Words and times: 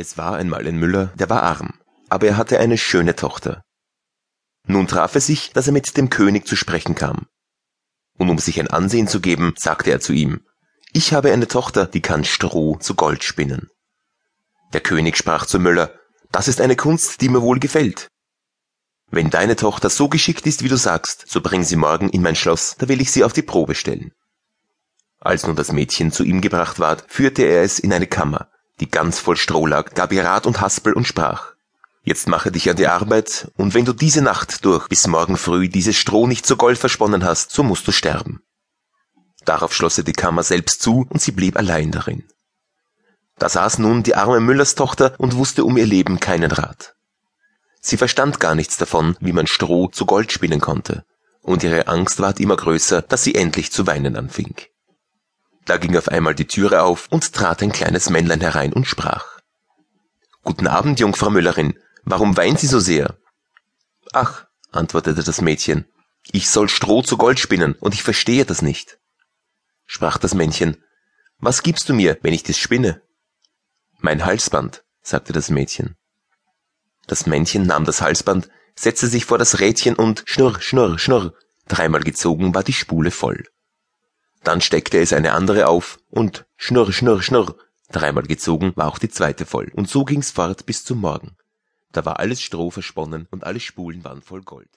Es 0.00 0.16
war 0.16 0.36
einmal 0.36 0.64
ein 0.64 0.78
Müller, 0.78 1.06
der 1.16 1.28
war 1.28 1.42
arm, 1.42 1.74
aber 2.08 2.28
er 2.28 2.36
hatte 2.36 2.60
eine 2.60 2.78
schöne 2.78 3.16
Tochter. 3.16 3.64
Nun 4.64 4.86
traf 4.86 5.16
es 5.16 5.26
sich, 5.26 5.52
dass 5.52 5.66
er 5.66 5.72
mit 5.72 5.96
dem 5.96 6.08
König 6.08 6.46
zu 6.46 6.54
sprechen 6.54 6.94
kam. 6.94 7.26
Und 8.16 8.30
um 8.30 8.38
sich 8.38 8.60
ein 8.60 8.68
Ansehen 8.68 9.08
zu 9.08 9.20
geben, 9.20 9.54
sagte 9.56 9.90
er 9.90 9.98
zu 9.98 10.12
ihm, 10.12 10.46
ich 10.92 11.12
habe 11.12 11.32
eine 11.32 11.48
Tochter, 11.48 11.86
die 11.86 12.00
kann 12.00 12.24
Stroh 12.24 12.76
zu 12.76 12.94
Gold 12.94 13.24
spinnen. 13.24 13.70
Der 14.72 14.80
König 14.80 15.16
sprach 15.16 15.46
zum 15.46 15.64
Müller, 15.64 15.92
das 16.30 16.46
ist 16.46 16.60
eine 16.60 16.76
Kunst, 16.76 17.20
die 17.20 17.28
mir 17.28 17.42
wohl 17.42 17.58
gefällt. 17.58 18.06
Wenn 19.10 19.30
deine 19.30 19.56
Tochter 19.56 19.90
so 19.90 20.08
geschickt 20.08 20.46
ist, 20.46 20.62
wie 20.62 20.68
du 20.68 20.76
sagst, 20.76 21.24
so 21.28 21.40
bring 21.40 21.64
sie 21.64 21.76
morgen 21.76 22.08
in 22.10 22.22
mein 22.22 22.36
Schloss, 22.36 22.76
da 22.78 22.86
will 22.86 23.00
ich 23.00 23.10
sie 23.10 23.24
auf 23.24 23.32
die 23.32 23.42
Probe 23.42 23.74
stellen. 23.74 24.12
Als 25.18 25.44
nun 25.44 25.56
das 25.56 25.72
Mädchen 25.72 26.12
zu 26.12 26.22
ihm 26.22 26.40
gebracht 26.40 26.78
ward, 26.78 27.04
führte 27.08 27.42
er 27.42 27.62
es 27.62 27.80
in 27.80 27.92
eine 27.92 28.06
Kammer, 28.06 28.48
die 28.80 28.90
ganz 28.90 29.18
voll 29.18 29.36
Stroh 29.36 29.66
lag, 29.66 29.94
gab 29.94 30.12
ihr 30.12 30.24
Rat 30.24 30.46
und 30.46 30.60
Haspel 30.60 30.92
und 30.92 31.06
sprach, 31.06 31.52
Jetzt 32.02 32.28
mache 32.28 32.50
dich 32.50 32.70
an 32.70 32.76
die 32.76 32.86
Arbeit, 32.86 33.50
und 33.56 33.74
wenn 33.74 33.84
du 33.84 33.92
diese 33.92 34.22
Nacht 34.22 34.64
durch 34.64 34.88
bis 34.88 35.06
morgen 35.06 35.36
früh 35.36 35.68
dieses 35.68 35.96
Stroh 35.96 36.26
nicht 36.26 36.46
zu 36.46 36.56
Gold 36.56 36.78
versponnen 36.78 37.22
hast, 37.22 37.50
so 37.50 37.62
musst 37.62 37.86
du 37.86 37.92
sterben. 37.92 38.40
Darauf 39.44 39.74
schloss 39.74 39.98
er 39.98 40.04
die 40.04 40.14
Kammer 40.14 40.42
selbst 40.42 40.80
zu, 40.80 41.06
und 41.10 41.20
sie 41.20 41.32
blieb 41.32 41.56
allein 41.56 41.90
darin. 41.90 42.24
Da 43.38 43.48
saß 43.48 43.78
nun 43.78 44.02
die 44.02 44.14
arme 44.14 44.40
Müllerstochter 44.40 45.14
und 45.18 45.36
wusste 45.36 45.64
um 45.64 45.76
ihr 45.76 45.86
Leben 45.86 46.18
keinen 46.18 46.50
Rat. 46.50 46.94
Sie 47.80 47.96
verstand 47.96 48.40
gar 48.40 48.54
nichts 48.54 48.76
davon, 48.76 49.16
wie 49.20 49.32
man 49.32 49.46
Stroh 49.46 49.88
zu 49.88 50.06
Gold 50.06 50.32
spinnen 50.32 50.60
konnte, 50.60 51.04
und 51.42 51.62
ihre 51.62 51.88
Angst 51.88 52.20
ward 52.20 52.40
immer 52.40 52.56
größer, 52.56 53.02
dass 53.02 53.22
sie 53.22 53.34
endlich 53.34 53.70
zu 53.70 53.86
weinen 53.86 54.16
anfing. 54.16 54.54
Da 55.68 55.76
ging 55.76 55.98
auf 55.98 56.08
einmal 56.08 56.34
die 56.34 56.46
Türe 56.46 56.82
auf 56.82 57.08
und 57.10 57.34
trat 57.34 57.62
ein 57.62 57.72
kleines 57.72 58.08
Männlein 58.08 58.40
herein 58.40 58.72
und 58.72 58.86
sprach. 58.86 59.38
Guten 60.42 60.66
Abend, 60.66 60.98
Jungfrau 60.98 61.28
Müllerin, 61.28 61.78
warum 62.04 62.38
weint 62.38 62.58
Sie 62.58 62.66
so 62.66 62.80
sehr? 62.80 63.18
Ach, 64.14 64.46
antwortete 64.72 65.22
das 65.22 65.42
Mädchen, 65.42 65.84
ich 66.32 66.48
soll 66.48 66.70
Stroh 66.70 67.02
zu 67.02 67.18
Gold 67.18 67.38
spinnen 67.38 67.74
und 67.74 67.92
ich 67.92 68.02
verstehe 68.02 68.46
das 68.46 68.62
nicht. 68.62 68.98
Sprach 69.84 70.16
das 70.16 70.32
Männchen, 70.32 70.82
was 71.38 71.62
gibst 71.62 71.90
du 71.90 71.92
mir, 71.92 72.16
wenn 72.22 72.32
ich 72.32 72.44
das 72.44 72.56
spinne? 72.56 73.02
Mein 73.98 74.24
Halsband, 74.24 74.84
sagte 75.02 75.34
das 75.34 75.50
Mädchen. 75.50 75.96
Das 77.06 77.26
Männchen 77.26 77.66
nahm 77.66 77.84
das 77.84 78.00
Halsband, 78.00 78.48
setzte 78.74 79.06
sich 79.06 79.26
vor 79.26 79.36
das 79.36 79.60
Rädchen 79.60 79.96
und 79.96 80.22
schnurr, 80.24 80.62
schnurr, 80.62 80.98
schnurr, 80.98 81.34
dreimal 81.66 82.00
gezogen 82.00 82.54
war 82.54 82.64
die 82.64 82.72
Spule 82.72 83.10
voll. 83.10 83.44
Dann 84.48 84.62
steckte 84.62 84.98
es 84.98 85.12
eine 85.12 85.34
andere 85.34 85.68
auf 85.68 85.98
und 86.08 86.46
schnurr, 86.56 86.90
schnurr, 86.90 87.20
schnurr, 87.20 87.54
dreimal 87.90 88.22
gezogen 88.22 88.72
war 88.76 88.88
auch 88.88 88.98
die 88.98 89.10
zweite 89.10 89.44
voll. 89.44 89.70
Und 89.74 89.90
so 89.90 90.06
ging's 90.06 90.30
fort 90.30 90.64
bis 90.64 90.86
zum 90.86 91.02
Morgen. 91.02 91.36
Da 91.92 92.06
war 92.06 92.18
alles 92.18 92.40
Stroh 92.40 92.70
versponnen 92.70 93.28
und 93.30 93.44
alle 93.44 93.60
Spulen 93.60 94.04
waren 94.04 94.22
voll 94.22 94.40
Gold. 94.40 94.70